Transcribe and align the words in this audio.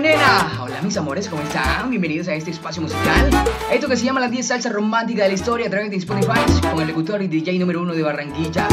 nena. 0.00 0.58
Hola 0.60 0.82
mis 0.82 0.96
amores, 0.96 1.28
¿cómo 1.28 1.42
están? 1.42 1.90
Bienvenidos 1.90 2.28
a 2.28 2.34
este 2.34 2.50
espacio 2.50 2.82
musical. 2.82 3.30
Esto 3.70 3.88
que 3.88 3.96
se 3.96 4.04
llama 4.04 4.20
las 4.20 4.30
10 4.30 4.46
salsas 4.46 4.72
románticas 4.72 5.24
de 5.24 5.28
la 5.28 5.34
historia 5.34 5.66
a 5.66 5.70
través 5.70 5.90
de 5.90 5.96
Spotify 5.96 6.40
con 6.70 6.80
el 6.80 6.88
locutor 6.88 7.22
y 7.22 7.28
DJ 7.28 7.58
número 7.58 7.82
uno 7.82 7.94
de 7.94 8.02
Barranquilla. 8.02 8.66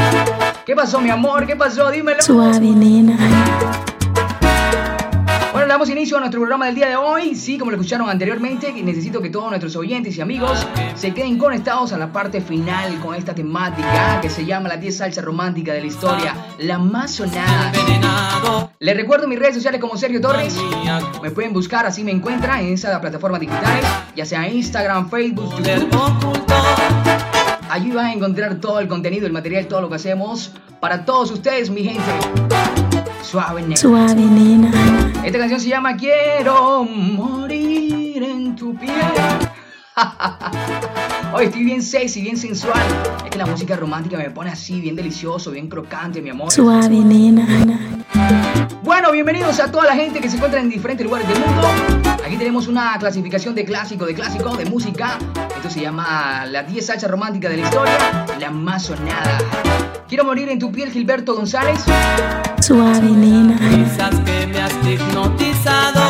¿Qué 0.66 0.76
pasó 0.76 1.00
mi 1.00 1.10
amor? 1.10 1.46
¿Qué 1.46 1.56
pasó? 1.56 1.92
Dímelo. 1.92 2.22
Suave 2.22 2.72
nena. 2.72 3.18
Damos 5.72 5.90
inicio 5.90 6.18
a 6.18 6.20
nuestro 6.20 6.42
programa 6.42 6.66
del 6.66 6.76
día 6.76 6.90
de 6.90 6.98
hoy. 6.98 7.34
Sí, 7.34 7.58
como 7.58 7.72
lo 7.72 7.78
escucharon 7.78 8.10
anteriormente, 8.10 8.74
necesito 8.84 9.22
que 9.22 9.30
todos 9.30 9.48
nuestros 9.48 9.74
oyentes 9.78 10.18
y 10.18 10.20
amigos 10.20 10.68
se 10.96 11.14
queden 11.14 11.38
conectados 11.38 11.94
a 11.94 11.98
la 11.98 12.12
parte 12.12 12.42
final 12.42 13.00
con 13.00 13.16
esta 13.16 13.34
temática 13.34 14.20
que 14.20 14.30
se 14.30 14.46
llama 14.46 14.68
las 14.68 14.82
10 14.82 14.98
salsas 14.98 15.24
románticas 15.24 15.76
de 15.76 15.80
la 15.80 15.88
historia, 15.88 16.36
la 16.60 16.78
más 16.78 17.12
sonada. 17.12 17.72
Les 18.80 18.98
recuerdo 18.98 19.30
mis 19.30 19.40
redes 19.40 19.56
sociales 19.56 19.80
como 19.80 19.96
Sergio 19.96 20.20
Torres. 20.20 20.58
Me 21.24 21.32
pueden 21.32 21.54
buscar, 21.54 21.86
así 21.86 22.04
me 22.04 22.12
encuentran 22.12 22.60
en 22.60 22.74
esas 22.74 23.00
plataformas 23.00 23.40
digitales, 23.40 23.86
ya 24.14 24.26
sea 24.26 24.50
Instagram, 24.50 25.10
Facebook, 25.10 25.56
YouTube. 25.56 26.44
Allí 27.70 27.92
van 27.92 28.08
a 28.08 28.14
encontrar 28.14 28.56
todo 28.56 28.82
el 28.82 28.90
contenido, 28.90 29.26
el 29.26 29.32
material, 29.32 29.68
todo 29.68 29.80
lo 29.80 29.88
que 29.88 29.96
hacemos 29.96 30.52
para 30.82 31.06
todos 31.06 31.32
ustedes, 31.32 31.70
mi 31.70 31.86
gente. 31.86 32.12
Suave 33.24 33.62
nena. 33.62 33.78
Suave 33.78 34.16
nena. 34.16 35.01
Esta 35.24 35.38
canción 35.38 35.60
se 35.60 35.70
llama 35.70 35.96
Quiero 35.96 36.84
morir 36.84 38.24
en 38.24 38.56
tu 38.56 38.76
piel. 38.76 38.92
Hoy 41.34 41.46
estoy 41.46 41.64
bien 41.64 41.84
sexy, 41.84 42.22
bien 42.22 42.38
sensual. 42.38 42.82
Es 43.24 43.30
que 43.30 43.38
la 43.38 43.46
música 43.46 43.76
romántica 43.76 44.18
me 44.18 44.32
pone 44.32 44.50
así, 44.50 44.82
bien 44.82 44.96
delicioso, 44.96 45.52
bien 45.52 45.70
crocante, 45.70 46.22
mi 46.22 46.32
amor. 46.32 46.52
Suave 46.52 46.90
nena. 46.90 47.48
Bueno, 48.84 49.12
bienvenidos 49.12 49.60
a 49.60 49.72
toda 49.72 49.86
la 49.86 49.96
gente 49.96 50.20
que 50.20 50.30
se 50.30 50.36
encuentra 50.36 50.60
en 50.60 50.70
diferentes 50.70 51.06
lugares 51.06 51.28
del 51.28 51.40
mundo. 51.40 51.68
Aquí 52.26 52.38
tenemos 52.38 52.68
una 52.68 52.98
clasificación 53.00 53.56
de 53.56 53.66
clásico, 53.66 54.06
de 54.06 54.14
clásico, 54.14 54.56
de 54.56 54.66
música. 54.66 55.18
Esto 55.56 55.70
se 55.70 55.82
llama 55.82 56.46
las 56.46 56.68
10 56.72 56.86
salsas 56.86 57.10
románticas 57.10 57.52
de 57.52 57.58
la 57.58 57.64
historia, 57.64 58.26
la 58.40 58.52
más 58.52 58.84
sonada. 58.84 59.38
Quiero 60.08 60.26
morir 60.26 60.50
en 60.50 60.60
tu 60.60 60.72
piel, 60.72 60.92
Gilberto 60.92 61.36
González. 61.36 61.84
Suave 62.60 63.02
nena. 63.02 63.58
Quizás 63.70 64.20
que 64.20 64.48
me 64.48 64.62
has 64.62 64.74
hipnotizado. 64.86 66.02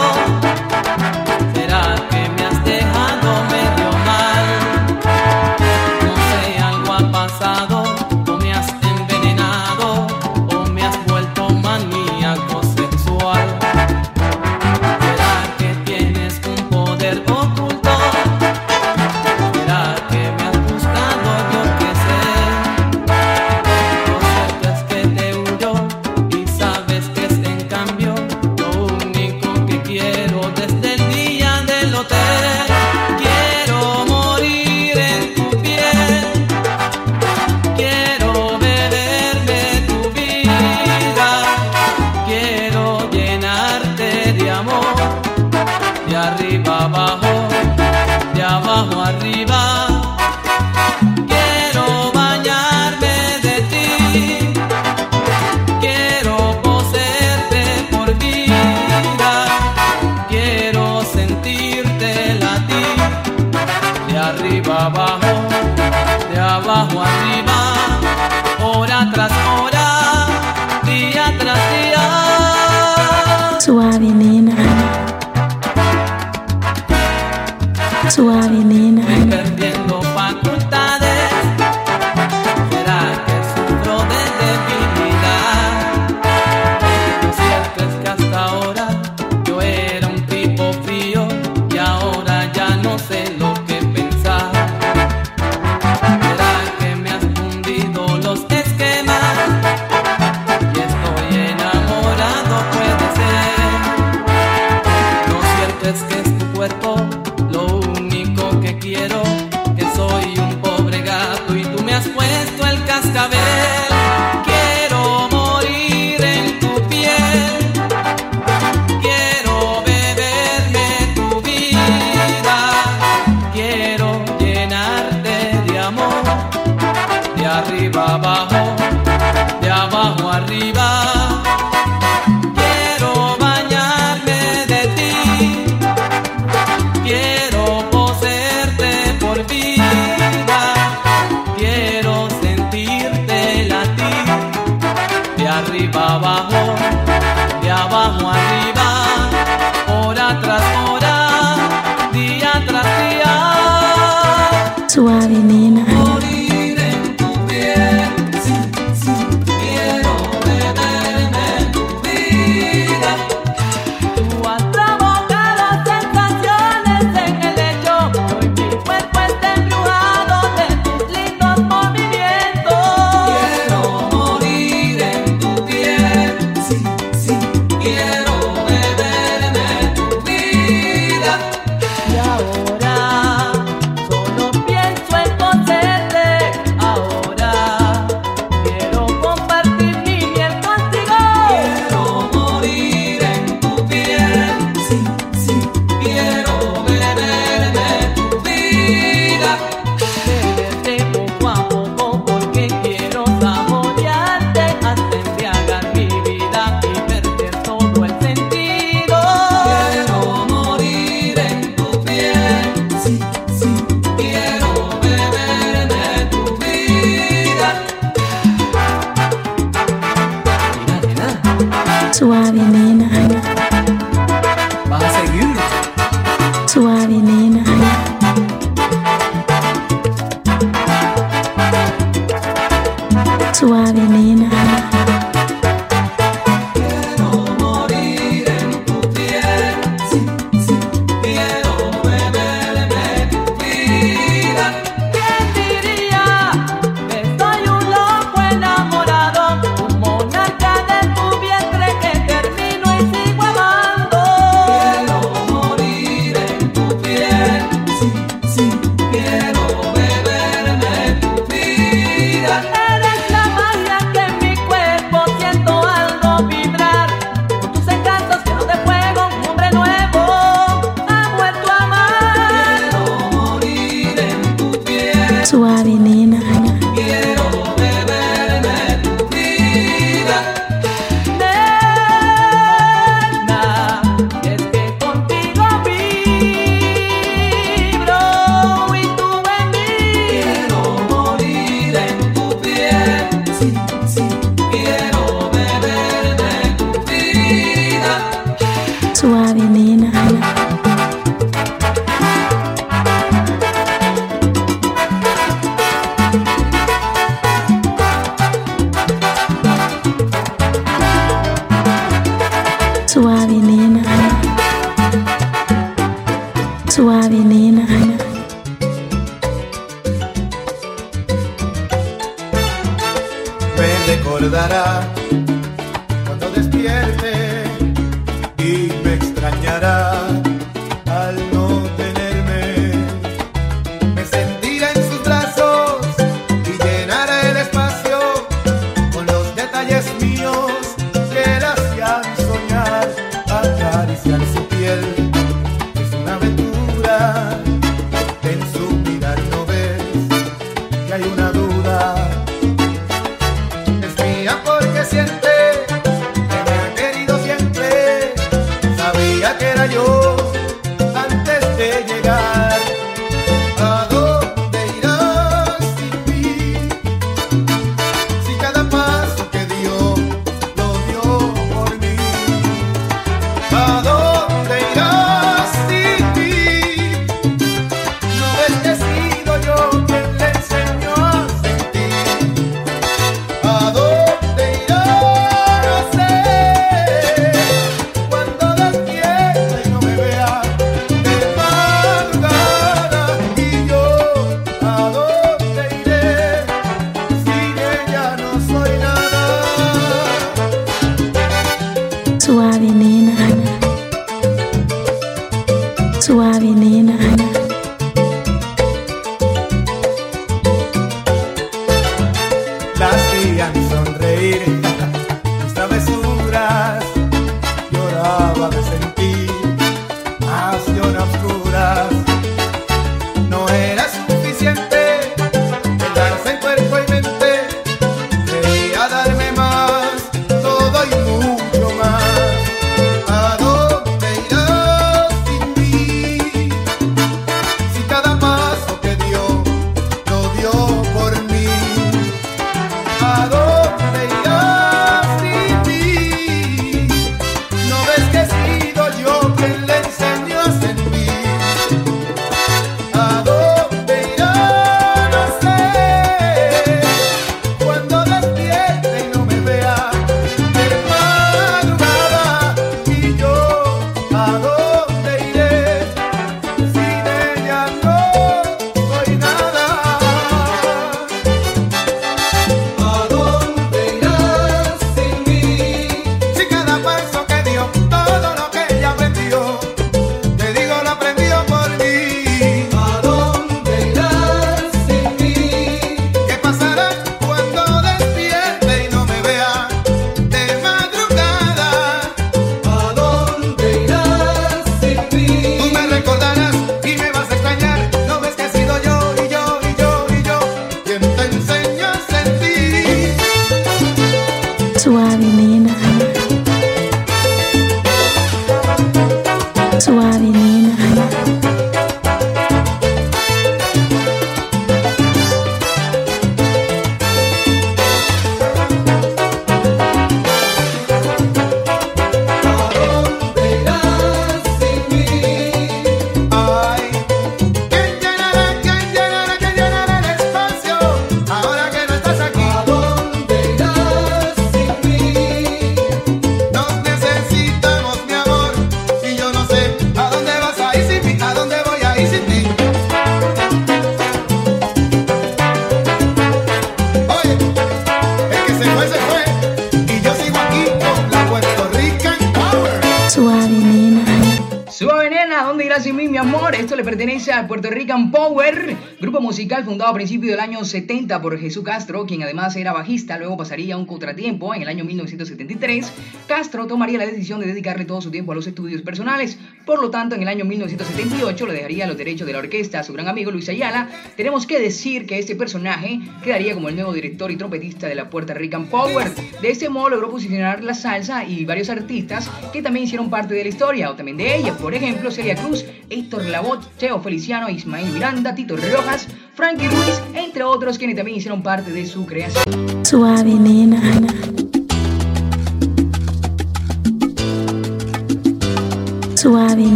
Puerto 557.67 557.89
Rican 557.89 558.31
Power, 558.31 558.95
grupo 559.19 559.41
musical 559.41 559.83
fundado 559.83 560.11
a 560.11 560.13
principios 560.13 560.51
del 560.51 560.59
año 560.59 560.83
70 560.83 561.41
por 561.41 561.57
Jesús 561.59 561.83
Castro, 561.83 562.25
quien 562.25 562.43
además 562.43 562.75
era 562.75 562.93
bajista, 562.93 563.37
luego 563.37 563.57
pasaría 563.57 563.97
un 563.97 564.05
contratiempo 564.05 564.73
en 564.73 564.81
el 564.81 564.87
año 564.87 565.03
1973. 565.03 566.11
Castro 566.47 566.87
tomaría 566.87 567.17
la 567.17 567.25
decisión 567.25 567.59
de 567.59 567.67
dedicarle 567.67 568.05
todo 568.05 568.21
su 568.21 568.31
tiempo 568.31 568.51
a 568.51 568.55
los 568.55 568.67
estudios 568.67 569.01
personales, 569.01 569.57
por 569.85 570.01
lo 570.01 570.09
tanto 570.09 570.35
en 570.35 570.41
el 570.41 570.47
año 570.47 570.65
1978 570.65 571.65
le 571.65 571.73
dejaría 571.73 572.07
los 572.07 572.17
derechos 572.17 572.47
de 572.47 572.53
la 572.53 572.59
orquesta 572.59 572.99
a 572.99 573.03
su 573.03 573.13
gran 573.13 573.27
amigo 573.27 573.51
Luis 573.51 573.69
Ayala. 573.69 574.09
Tenemos 574.35 574.65
que 574.65 574.79
decir 574.79 575.25
que 575.25 575.39
este 575.39 575.55
personaje 575.55 576.19
quedaría 576.43 576.73
como 576.73 576.89
el 576.89 576.95
nuevo 576.95 577.13
director 577.13 577.51
y 577.51 577.55
trompetista 577.55 578.07
de 578.07 578.15
la 578.15 578.29
Puerto 578.29 578.53
Rican 578.53 578.87
Power. 578.87 579.31
De 579.61 579.69
este 579.69 579.89
modo 579.89 580.09
logró 580.09 580.29
posicionar 580.29 580.83
la 580.83 580.93
salsa 580.93 581.45
y 581.45 581.65
varios 581.65 581.89
artistas 581.89 582.49
que 582.71 582.81
también 582.81 583.05
hicieron 583.05 583.29
parte 583.29 583.53
de 583.53 583.63
la 583.63 583.69
historia, 583.69 584.09
o 584.09 584.15
también 584.15 584.37
de 584.37 584.55
ella, 584.55 584.75
por 584.77 584.93
ejemplo 584.93 585.31
Celia 585.31 585.55
Cruz, 585.55 585.85
Héctor 586.09 586.45
Labot, 586.45 586.97
Cheo 586.97 587.21
Feliciano, 587.21 587.69
Ismael 587.69 588.09
Miranda, 588.11 588.55
Tito 588.55 588.75
Rojas, 588.75 589.27
Frankie 589.55 589.87
Ruiz, 589.87 590.21
entre 590.33 590.63
otros 590.63 590.97
quienes 590.97 591.15
también 591.15 591.37
hicieron 591.37 591.61
parte 591.61 591.91
de 591.91 592.05
su 592.05 592.25
creación. 592.25 593.05
Suave 593.05 593.53
nena. 593.53 594.01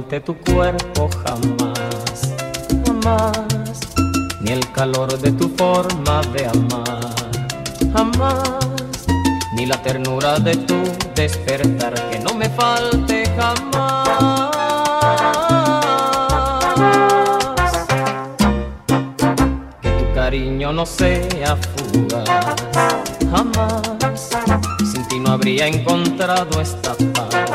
aguante 0.00 0.20
tu 0.20 0.34
cuerpo 0.36 1.10
jamás, 1.24 2.34
jamás, 2.86 3.80
ni 4.40 4.52
el 4.52 4.72
calor 4.72 5.18
de 5.18 5.30
tu 5.32 5.48
forma 5.50 6.22
de 6.32 6.46
amar, 6.46 7.14
jamás, 7.92 9.06
ni 9.54 9.66
la 9.66 9.82
ternura 9.82 10.38
de 10.38 10.56
tu 10.56 10.76
despertar 11.14 11.94
que 12.10 12.18
no 12.18 12.34
me 12.34 12.48
falte 12.48 13.24
jamás. 13.36 14.50
Que 19.82 19.90
tu 19.90 20.14
cariño 20.14 20.72
no 20.72 20.86
sea 20.86 21.56
fugaz, 21.56 22.56
jamás, 23.30 24.30
sin 24.92 25.06
ti 25.08 25.18
no 25.18 25.32
habría 25.32 25.66
encontrado 25.66 26.60
esta 26.60 26.94
paz 27.12 27.49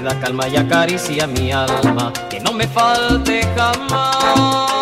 me 0.00 0.08
da 0.08 0.20
calma 0.20 0.46
y 0.48 0.56
acaricia 0.56 1.26
mi 1.26 1.50
alma, 1.50 2.12
que 2.30 2.38
no 2.38 2.52
me 2.52 2.68
falte 2.68 3.42
jamás. 3.56 4.77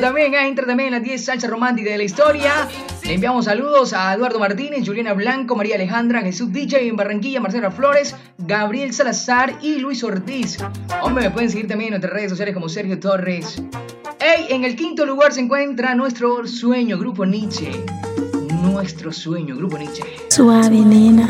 También, 0.00 0.34
¿eh? 0.34 0.48
entra 0.48 0.66
también 0.66 0.90
las 0.90 1.02
10 1.02 1.24
salsa 1.24 1.46
románticas 1.46 1.92
de 1.92 1.98
la 1.98 2.04
historia. 2.04 2.68
Le 3.04 3.14
enviamos 3.14 3.44
saludos 3.44 3.92
a 3.92 4.12
Eduardo 4.12 4.40
Martínez, 4.40 4.84
Juliana 4.84 5.12
Blanco, 5.12 5.54
María 5.54 5.76
Alejandra, 5.76 6.20
Jesús 6.20 6.52
DJ 6.52 6.88
en 6.88 6.96
Barranquilla, 6.96 7.40
Marcela 7.40 7.70
Flores, 7.70 8.16
Gabriel 8.38 8.92
Salazar 8.92 9.56
y 9.62 9.76
Luis 9.76 10.02
Ortiz. 10.02 10.58
Hombre, 11.00 11.24
me 11.24 11.30
pueden 11.30 11.48
seguir 11.48 11.68
también 11.68 11.88
en 11.88 12.00
nuestras 12.00 12.12
redes 12.12 12.30
sociales 12.30 12.54
como 12.54 12.68
Sergio 12.68 12.98
Torres. 12.98 13.62
Hey, 14.18 14.46
en 14.50 14.64
el 14.64 14.74
quinto 14.74 15.06
lugar 15.06 15.32
se 15.32 15.40
encuentra 15.40 15.94
nuestro 15.94 16.44
sueño, 16.46 16.98
Grupo 16.98 17.24
Nietzsche. 17.24 17.70
Nuestro 18.62 19.12
sueño, 19.12 19.56
Grupo 19.56 19.78
Nietzsche. 19.78 20.02
Suave, 20.28 20.70
nena. 20.70 21.28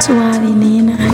Suave, 0.00 0.50
nena. 0.50 1.05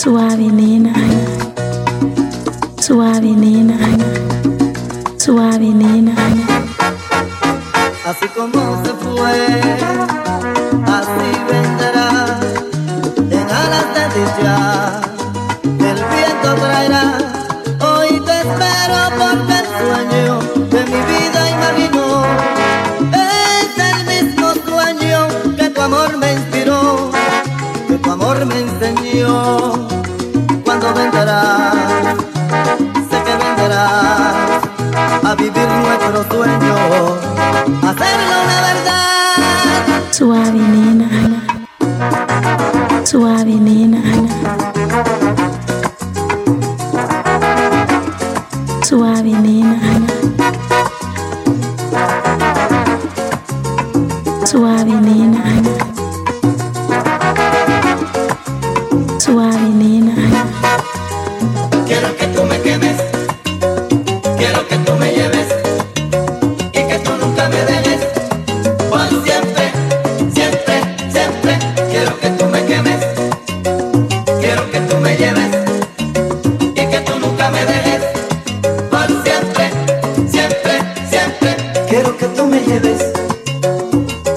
Suave 0.00 0.50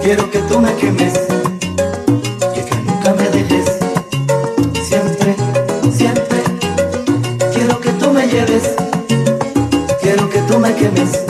Quiero 0.04 0.30
que 0.30 0.40
tú 0.40 0.60
me 0.60 0.76
quemes 0.76 1.14
y 2.54 2.60
que 2.60 2.76
nunca 2.76 3.14
me 3.14 3.30
dejes. 3.30 3.80
Siempre, 4.84 5.34
siempre. 5.96 6.44
Quiero 7.54 7.80
que 7.80 7.90
tú 7.92 8.12
me 8.12 8.28
lleves. 8.28 8.76
Quiero 10.02 10.30
que 10.30 10.40
tú 10.40 10.60
me 10.60 10.76
quemes. 10.76 11.23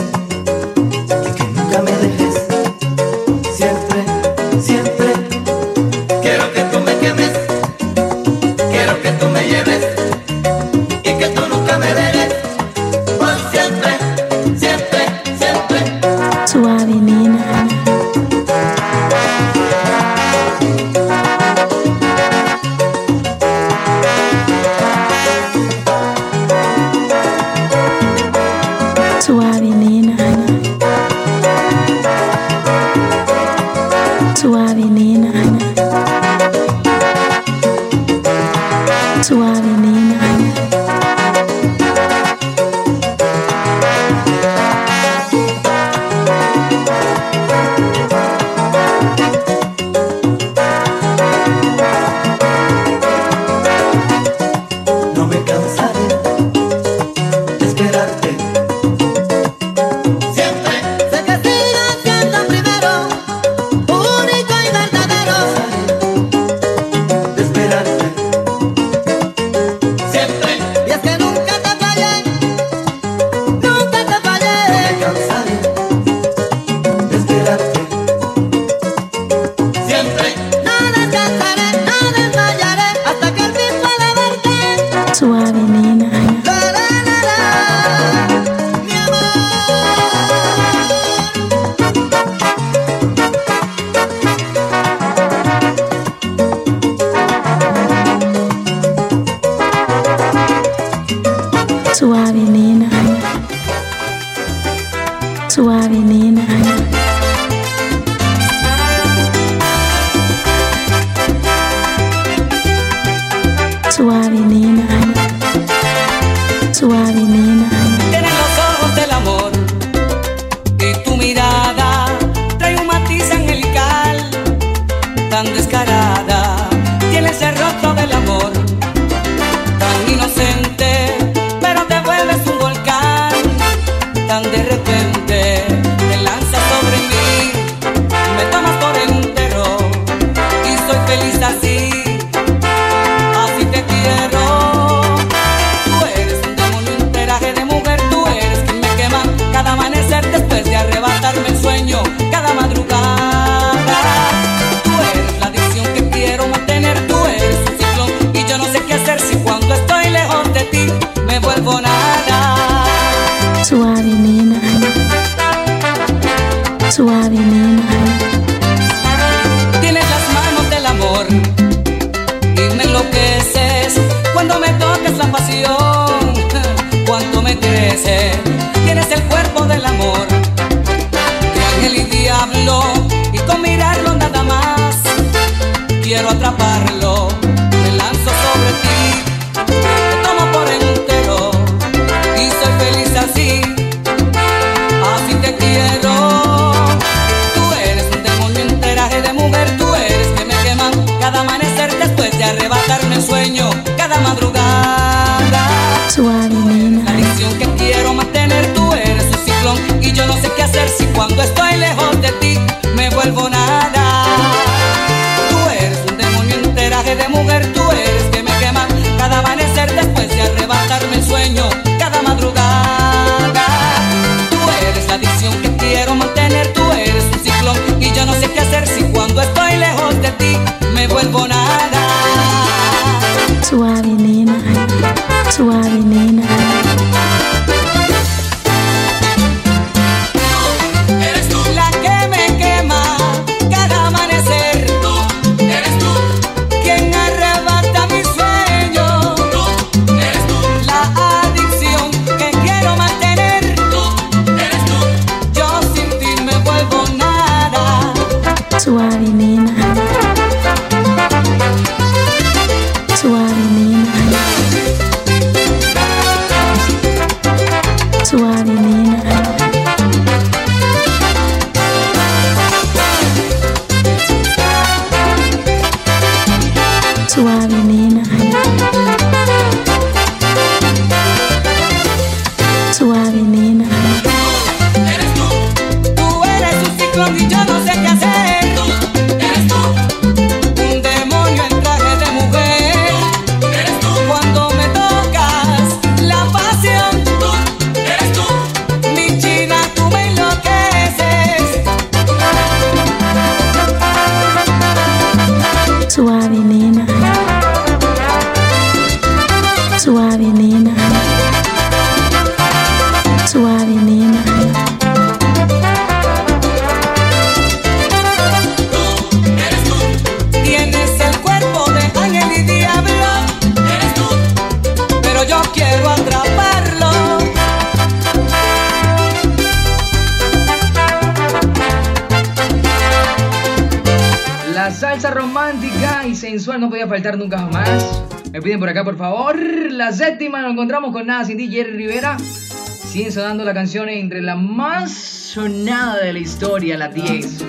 sensual 336.44 336.78
no 336.78 336.90
podía 336.90 337.06
faltar 337.06 337.38
nunca 337.38 337.58
jamás. 337.58 338.22
Me 338.52 338.60
piden 338.60 338.78
por 338.78 338.90
acá, 338.90 339.02
por 339.02 339.16
favor. 339.16 339.58
La 339.58 340.12
séptima 340.12 340.60
nos 340.60 340.72
encontramos 340.72 341.10
con 341.10 341.26
Nada 341.26 341.42
Sin 341.46 341.56
Ti, 341.56 341.68
Jerry 341.68 341.92
Rivera. 341.92 342.36
Siguen 342.38 343.32
sonando 343.32 343.64
la 343.64 343.72
canción 343.72 344.10
entre 344.10 344.42
la 344.42 344.54
más 344.54 345.10
sonada 345.10 346.18
de 346.18 346.34
la 346.34 346.38
historia, 346.38 346.98
la 346.98 347.08
10. 347.08 347.64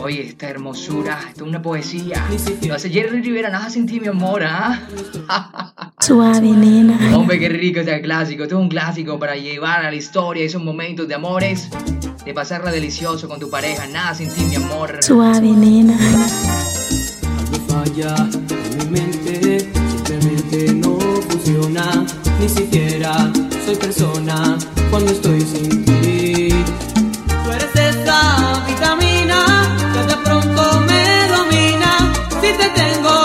Oye, 0.00 0.26
esta 0.26 0.50
hermosura, 0.50 1.18
esto 1.30 1.44
es 1.44 1.48
una 1.48 1.62
poesía. 1.62 2.22
Lo 2.68 2.74
hace 2.74 2.90
Jerry 2.90 3.22
Rivera, 3.22 3.48
Nada 3.48 3.70
Sin 3.70 3.86
Ti, 3.86 4.00
mi 4.00 4.08
amor, 4.08 4.42
¿ah? 4.44 4.82
Suave, 6.00 6.42
nena. 6.42 7.16
Hombre, 7.16 7.38
qué 7.38 7.48
rico 7.48 7.80
este 7.80 8.02
clásico. 8.02 8.42
Esto 8.42 8.56
es 8.56 8.60
un 8.60 8.68
clásico 8.68 9.18
para 9.18 9.34
llevar 9.34 9.86
a 9.86 9.90
la 9.90 9.96
historia 9.96 10.44
esos 10.44 10.62
momentos 10.62 11.08
de 11.08 11.14
amores 11.14 11.70
de 12.22 12.34
pasarla 12.34 12.70
delicioso 12.70 13.28
con 13.28 13.40
tu 13.40 13.48
pareja. 13.48 13.86
Nada 13.86 14.14
sin 14.14 14.28
ti, 14.28 14.44
mi 14.44 14.56
amor. 14.56 14.98
Suave, 15.02 15.40
nena 15.40 15.96
allá 17.84 18.14
en 18.70 18.78
mi 18.78 18.84
mente 18.98 19.60
simplemente 19.92 20.72
no 20.72 20.98
funciona. 21.28 22.04
Ni 22.40 22.48
siquiera 22.48 23.30
soy 23.64 23.76
persona 23.76 24.56
cuando 24.90 25.12
estoy 25.12 25.40
sin 25.40 25.84
ti. 25.84 26.48
Tú 27.44 27.50
eres 27.50 27.74
esa 27.74 28.64
vitamina 28.66 29.40
que 29.92 30.00
de 30.10 30.16
pronto 30.24 30.80
me 30.88 31.04
domina. 31.34 32.12
Si 32.40 32.48
te 32.60 32.68
tengo 32.80 33.23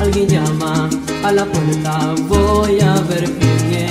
Alguien 0.00 0.28
llama 0.28 0.88
a 1.24 1.32
la 1.32 1.44
puerta, 1.44 2.14
voy 2.28 2.80
a 2.80 2.94
ver 3.02 3.24
quién 3.38 3.74
es. 3.74 3.89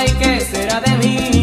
Ay, 0.00 0.16
¿qué 0.18 0.40
será 0.40 0.80
de 0.80 0.96
mí? 0.96 1.39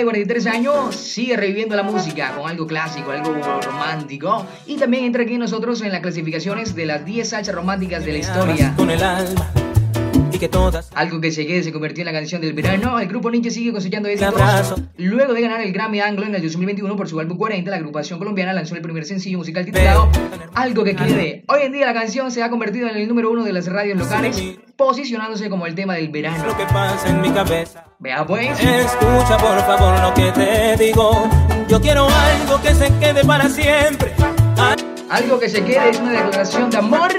De 0.00 0.04
43 0.04 0.46
años, 0.46 0.96
sigue 0.96 1.36
reviviendo 1.36 1.76
la 1.76 1.82
música 1.82 2.34
con 2.34 2.48
algo 2.48 2.66
clásico, 2.66 3.10
algo 3.10 3.34
romántico. 3.60 4.46
Y 4.66 4.76
también 4.76 5.04
entra 5.04 5.22
aquí 5.22 5.36
nosotros 5.38 5.82
en 5.82 5.92
las 5.92 6.00
clasificaciones 6.00 6.74
de 6.74 6.86
las 6.86 7.04
10 7.04 7.28
salsas 7.28 7.54
románticas 7.54 8.04
de 8.04 8.12
la 8.12 8.18
historia. 8.18 8.74
Con 8.76 8.90
el 8.90 9.02
alma 9.02 9.50
y 9.56 9.59
que 10.40 10.48
todas 10.48 10.90
Algo 10.94 11.20
que 11.20 11.30
se 11.30 11.46
quede 11.46 11.62
se 11.62 11.70
convirtió 11.70 12.00
en 12.00 12.06
la 12.06 12.12
canción 12.12 12.40
del 12.40 12.54
verano. 12.54 12.98
El 12.98 13.06
grupo 13.06 13.30
Nietzsche 13.30 13.50
sigue 13.50 13.72
cosechando 13.72 14.08
éxitos. 14.08 14.80
Luego 14.96 15.34
de 15.34 15.42
ganar 15.42 15.60
el 15.60 15.72
Grammy 15.72 16.00
Anglo 16.00 16.24
en 16.26 16.34
el 16.34 16.42
2021 16.42 16.96
por 16.96 17.08
su 17.08 17.20
álbum 17.20 17.36
40, 17.36 17.70
la 17.70 17.76
agrupación 17.76 18.18
colombiana 18.18 18.54
lanzó 18.54 18.74
el 18.74 18.80
primer 18.80 19.04
sencillo 19.04 19.38
musical 19.38 19.66
titulado 19.66 20.10
Algo 20.54 20.82
que 20.82 20.96
quede. 20.96 21.44
Hoy 21.46 21.60
en 21.62 21.72
día 21.72 21.86
la 21.86 21.92
canción 21.92 22.30
se 22.30 22.42
ha 22.42 22.48
convertido 22.48 22.88
en 22.88 22.96
el 22.96 23.06
número 23.06 23.30
uno 23.30 23.44
de 23.44 23.52
las 23.52 23.66
radios 23.66 23.98
locales, 23.98 24.42
posicionándose 24.76 25.50
como 25.50 25.66
el 25.66 25.74
tema 25.74 25.94
del 25.94 26.06
lo 26.06 26.12
verano. 26.12 26.56
que 26.56 26.64
pasa 26.64 27.08
en 27.08 27.20
mi 27.20 27.30
cabeza. 27.30 27.84
Vea 27.98 28.26
pues. 28.26 28.58
Escucha 28.58 29.36
por 29.36 29.58
favor 29.60 30.00
lo 30.00 30.14
que 30.14 30.32
te 30.32 30.82
digo. 30.82 31.28
Yo 31.68 31.80
quiero 31.82 32.08
algo 32.08 32.62
que 32.62 32.74
se 32.74 32.90
quede 32.98 33.22
para 33.24 33.48
siempre. 33.50 34.14
Algo 35.10 35.38
que 35.38 35.50
se 35.50 35.62
quede 35.62 35.90
es 35.90 36.00
una 36.00 36.12
declaración 36.12 36.70
de 36.70 36.78
amor. 36.78 37.10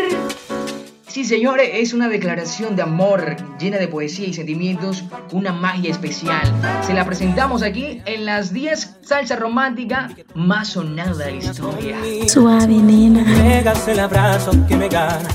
Sí, 1.11 1.25
señores, 1.25 1.69
es 1.73 1.91
una 1.91 2.07
declaración 2.07 2.77
de 2.77 2.83
amor 2.83 3.35
llena 3.59 3.77
de 3.79 3.89
poesía 3.89 4.27
y 4.27 4.33
sentimientos, 4.33 5.03
una 5.33 5.51
magia 5.51 5.91
especial. 5.91 6.41
Se 6.87 6.93
la 6.93 7.05
presentamos 7.05 7.63
aquí 7.63 8.01
en 8.05 8.25
las 8.25 8.53
10 8.53 8.99
salsa 9.01 9.35
romántica 9.35 10.09
más 10.35 10.69
sonada 10.69 11.25
de 11.25 11.31
la 11.31 11.37
historia. 11.37 11.97
Suave 12.27 12.75
nena. 12.75 13.25
Pegas 13.25 13.85
el 13.89 13.99
abrazo 13.99 14.51
que 14.69 14.77
me 14.77 14.87
gana 14.87 15.27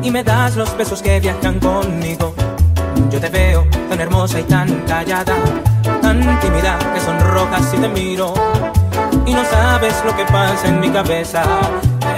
y 0.00 0.12
me 0.12 0.22
das 0.22 0.54
los 0.54 0.76
besos 0.76 1.02
que 1.02 1.18
viajan 1.18 1.58
conmigo. 1.58 2.32
Yo 3.10 3.18
te 3.18 3.30
veo 3.30 3.66
tan 3.88 4.00
hermosa 4.00 4.38
y 4.38 4.44
tan 4.44 4.68
callada, 4.86 5.34
tan 6.02 6.20
tímida 6.38 6.78
que 6.94 7.00
sonrojas 7.00 7.68
si 7.68 7.78
te 7.78 7.88
miro. 7.88 8.32
Y 9.26 9.32
no 9.32 9.44
sabes 9.44 9.94
lo 10.04 10.16
que 10.16 10.24
pasa 10.24 10.68
en 10.68 10.80
mi 10.80 10.90
cabeza. 10.90 11.42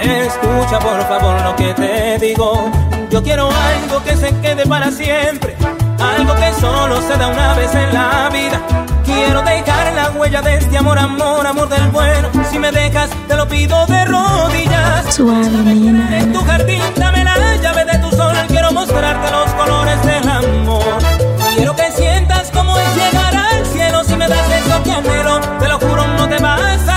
Escucha 0.01 0.79
por 0.79 1.01
favor 1.07 1.41
lo 1.41 1.55
que 1.55 1.73
te 1.73 2.17
digo. 2.19 2.71
Yo 3.09 3.23
quiero 3.23 3.49
algo 3.49 4.03
que 4.03 4.17
se 4.17 4.35
quede 4.41 4.65
para 4.65 4.91
siempre, 4.91 5.55
algo 5.99 6.35
que 6.35 6.53
solo 6.59 7.01
se 7.01 7.17
da 7.17 7.27
una 7.29 7.53
vez 7.53 7.73
en 7.73 7.93
la 7.93 8.29
vida. 8.29 8.61
Quiero 9.05 9.41
dejar 9.41 9.93
la 9.93 10.11
huella 10.11 10.41
de 10.41 10.57
este 10.57 10.77
amor, 10.77 10.99
amor, 10.99 11.47
amor 11.47 11.69
del 11.69 11.87
bueno. 11.91 12.29
Si 12.51 12.59
me 12.59 12.71
dejas, 12.71 13.09
te 13.27 13.35
lo 13.35 13.47
pido 13.47 13.85
de 13.87 14.05
rodillas. 14.05 15.15
Suave 15.15 15.49
nena. 15.49 16.19
En 16.19 16.33
tu 16.33 16.41
jardín 16.41 16.81
dame 16.97 17.23
la 17.23 17.37
llave 17.61 17.85
de 17.85 17.97
tu 17.99 18.09
sol 18.15 18.35
Quiero 18.47 18.71
mostrarte 18.71 19.31
los 19.31 19.49
colores 19.53 20.01
del 20.03 20.29
amor 20.29 20.97
Quiero 21.55 21.75
que 21.75 21.91
sientas 21.91 22.51
cómo 22.53 22.77
es 22.77 22.95
llegar 22.95 23.35
al 23.35 23.65
cielo 23.65 24.03
Si 24.03 24.15
me 24.15 24.27
das 24.27 24.49
eso 24.51 24.83
que 24.83 24.91
anhelo 24.91 25.39
Te 25.59 25.67
lo 25.67 25.79
juro 25.79 26.07
no 26.07 26.27
te 26.27 26.37
vas 26.37 26.87
a 26.87 26.96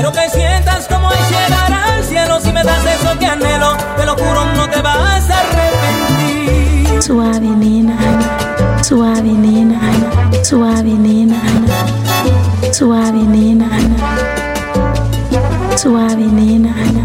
Quiero 0.00 0.14
que 0.14 0.30
sientas 0.30 0.88
como 0.88 1.12
es 1.12 1.30
llegar 1.30 1.70
al 1.74 2.02
cielo 2.02 2.40
Si 2.40 2.50
me 2.50 2.64
das 2.64 2.82
eso 2.86 3.18
que 3.18 3.26
anhelo, 3.26 3.76
te 3.98 4.06
lo 4.06 4.14
juro 4.14 4.46
no 4.56 4.66
te 4.66 4.80
vas 4.80 5.28
a 5.28 5.40
arrepentir 5.40 7.02
Suave 7.02 7.40
nena. 7.40 7.98
Suave 8.82 9.30
nena. 9.30 9.78
Suave 10.42 10.94
nena. 10.94 11.38
Suave 12.72 13.22
nena. 13.24 13.68
Suave 15.76 16.24
nena. 16.24 16.99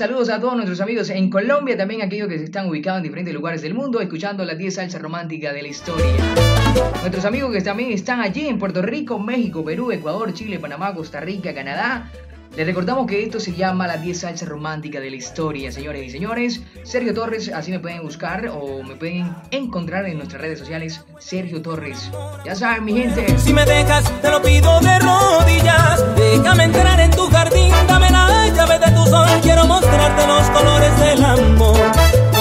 saludos 0.00 0.30
a 0.30 0.40
todos 0.40 0.54
nuestros 0.54 0.80
amigos 0.80 1.10
en 1.10 1.28
Colombia, 1.28 1.76
también 1.76 2.00
aquellos 2.00 2.26
que 2.26 2.36
están 2.36 2.70
ubicados 2.70 3.00
en 3.00 3.02
diferentes 3.02 3.34
lugares 3.34 3.60
del 3.60 3.74
mundo, 3.74 4.00
escuchando 4.00 4.46
la 4.46 4.54
10 4.54 4.74
salsa 4.76 4.98
romántica 4.98 5.52
de 5.52 5.60
la 5.60 5.68
historia. 5.68 6.06
Nuestros 7.02 7.26
amigos 7.26 7.52
que 7.52 7.60
también 7.60 7.92
están 7.92 8.22
allí 8.22 8.48
en 8.48 8.58
Puerto 8.58 8.80
Rico, 8.80 9.18
México, 9.18 9.62
Perú, 9.62 9.92
Ecuador, 9.92 10.32
Chile, 10.32 10.58
Panamá, 10.58 10.94
Costa 10.94 11.20
Rica, 11.20 11.52
Canadá, 11.52 12.10
les 12.56 12.66
recordamos 12.66 13.06
que 13.06 13.22
esto 13.22 13.38
se 13.38 13.52
llama 13.52 13.86
la 13.86 13.96
10 13.96 14.20
salsa 14.20 14.44
romántica 14.44 14.98
de 14.98 15.08
la 15.08 15.16
historia, 15.16 15.70
señores 15.70 16.04
y 16.04 16.10
señores. 16.10 16.60
Sergio 16.82 17.14
Torres, 17.14 17.48
así 17.54 17.70
me 17.70 17.78
pueden 17.78 18.02
buscar 18.02 18.48
o 18.48 18.82
me 18.82 18.96
pueden 18.96 19.34
encontrar 19.52 20.06
en 20.06 20.18
nuestras 20.18 20.42
redes 20.42 20.58
sociales, 20.58 21.04
Sergio 21.18 21.62
Torres. 21.62 22.10
Ya 22.44 22.56
saben, 22.56 22.84
mi 22.84 22.94
gente. 22.94 23.38
Si 23.38 23.54
me 23.54 23.64
dejas, 23.64 24.10
te 24.20 24.30
lo 24.30 24.42
pido 24.42 24.80
de 24.80 24.98
rodillas. 24.98 26.04
Déjame 26.16 26.64
entrar 26.64 26.98
en 26.98 27.10
tu 27.12 27.28
jardín, 27.30 27.72
dame 27.86 28.10
la 28.10 28.48
llave 28.48 28.78
de 28.80 28.90
tu 28.92 29.06
sol. 29.06 29.28
Quiero 29.42 29.66
mostrarte 29.66 30.26
los 30.26 30.50
colores 30.50 31.00
del 31.00 31.24
amor. 31.24 31.80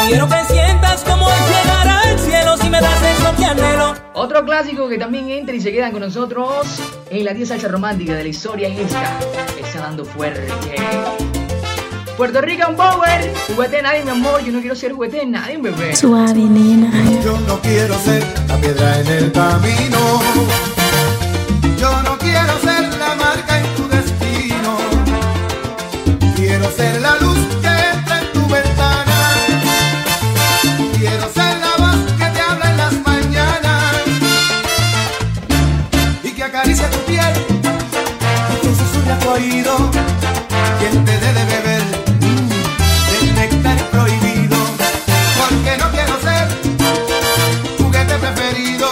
Quiero 0.07 0.27
que 0.27 0.43
sientas 0.45 1.03
cómo 1.03 1.27
llegarás. 1.27 1.98
Otro 4.13 4.43
clásico 4.43 4.89
que 4.89 4.97
también 4.97 5.29
entra 5.29 5.55
y 5.55 5.61
se 5.61 5.71
quedan 5.71 5.91
con 5.91 6.01
nosotros 6.01 6.67
en 7.09 7.25
la 7.25 7.33
10 7.33 7.47
salsa 7.47 7.67
romántica 7.67 8.13
de 8.15 8.23
la 8.23 8.29
historia 8.29 8.67
es 8.67 8.79
esta. 8.79 9.17
Está 9.59 9.79
dando 9.79 10.03
fuerte. 10.05 10.47
Puerto 12.17 12.41
Rican 12.41 12.75
Power, 12.75 13.33
juguete 13.47 13.81
nadie, 13.81 14.03
mi 14.03 14.11
amor. 14.11 14.43
Yo 14.43 14.51
no 14.51 14.59
quiero 14.59 14.75
ser 14.75 14.91
juguete 14.91 15.25
nadie, 15.25 15.57
bebé. 15.57 15.95
Suave, 15.95 16.33
nena. 16.33 16.91
Yo 17.23 17.39
no 17.47 17.59
quiero 17.61 17.97
ser 17.99 18.23
la 18.47 18.57
piedra 18.57 18.99
en 18.99 19.07
el 19.07 19.31
camino. 19.31 20.21
Yo 21.79 22.03
no 22.03 22.17
quiero 22.17 22.59
ser 22.59 22.93
la 22.97 23.15
marca 23.15 23.59
en 23.59 23.75
tu 23.75 23.87
destino. 23.87 24.77
Quiero 26.35 26.69
ser 26.71 27.01
la 27.01 27.15
luz. 27.15 27.28
oído 39.29 39.77
quien 40.79 41.05
te 41.05 41.11
dé 41.19 41.33
de 41.33 41.45
beber 41.45 41.83
mm, 42.19 42.49
del 43.11 43.35
néctar 43.35 43.77
prohibido, 43.91 44.57
porque 45.39 45.77
no 45.77 45.91
quiero 45.91 46.19
ser 46.21 46.47
juguete 47.77 48.15
preferido. 48.15 48.89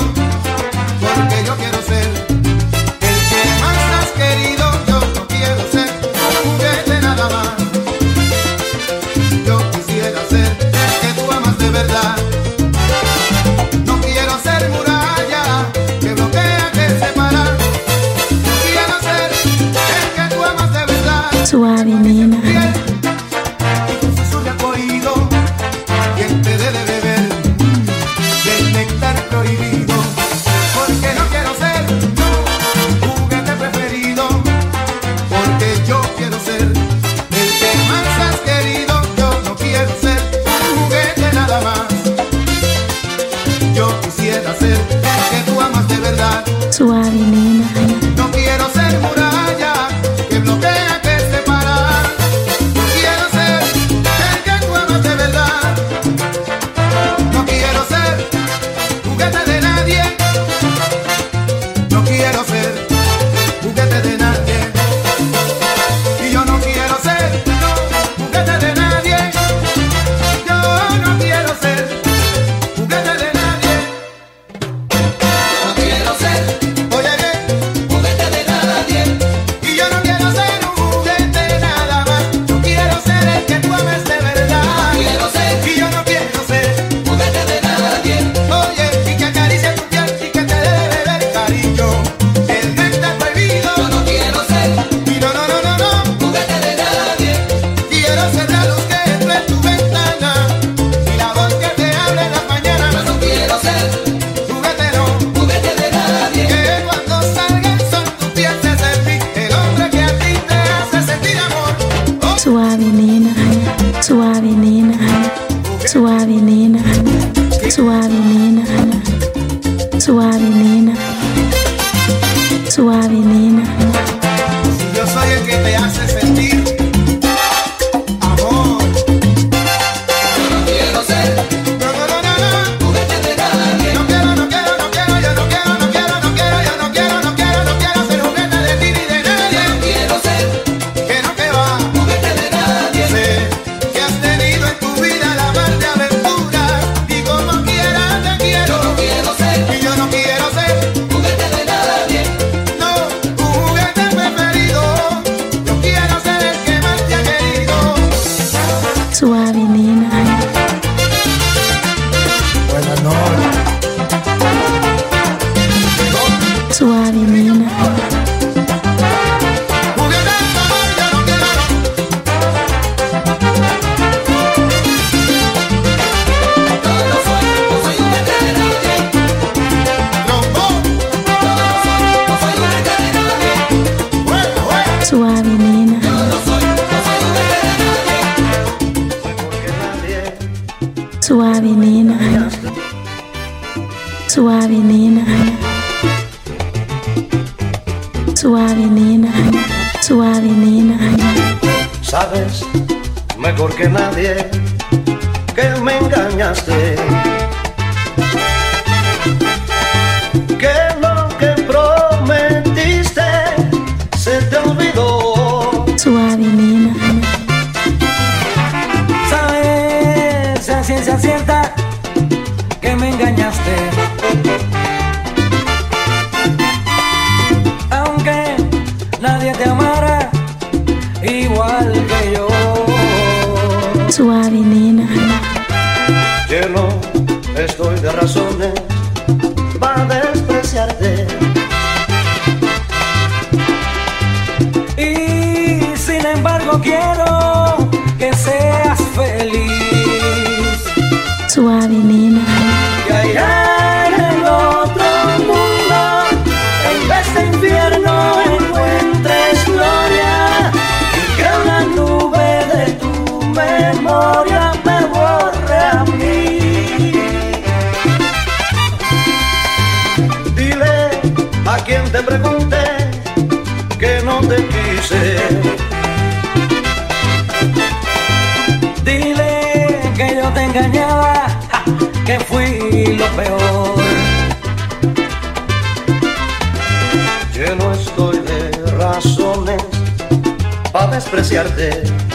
despreciarte. 291.18 292.27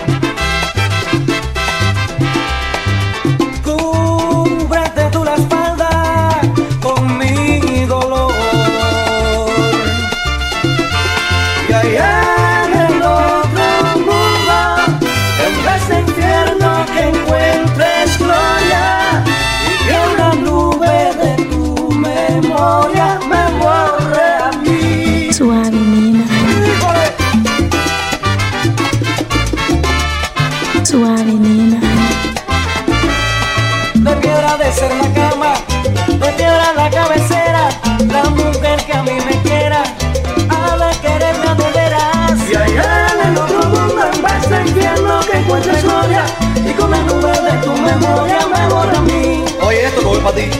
esto 49.95 50.09
voy 50.09 50.21
para 50.21 50.37
ti. 50.37 50.51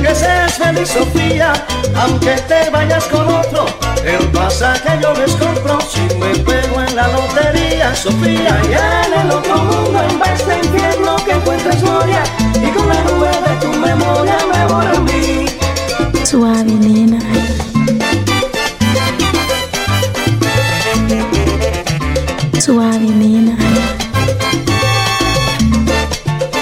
Que 0.00 0.14
seas 0.14 0.54
feliz, 0.54 0.88
Sofía, 0.88 1.52
aunque 1.96 2.36
te 2.48 2.70
vayas 2.70 3.04
con 3.04 3.28
otro. 3.28 3.66
El 4.04 4.26
pasaje 4.28 4.98
yo 5.02 5.12
les 5.14 5.32
compro 5.32 5.78
si 5.80 6.02
me 6.16 6.34
pego 6.38 6.80
en 6.80 6.96
la 6.96 7.08
lotería, 7.08 7.94
Sofía. 7.94 8.60
Ya 8.70 9.02
en 9.06 9.20
el 9.20 9.30
otro 9.30 9.56
mundo, 9.56 10.00
en 10.08 10.18
vez 10.18 10.46
de 10.46 10.56
infierno, 10.58 11.16
que 11.24 11.32
encuentres 11.32 11.82
gloria. 11.82 12.22
Y 12.54 12.70
con 12.70 12.88
la 12.88 13.02
nube 13.04 13.28
de 13.28 13.66
tu 13.66 13.72
memoria 13.78 14.38
me 14.52 14.66
voy 14.72 14.86
a 14.86 15.00
mí. 15.00 15.46
Suave, 16.24 16.64
nena. 16.64 17.18
Suave, 22.58 23.08
nena. 23.08 23.56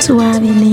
Suave, 0.01 0.39
nena. 0.41 0.68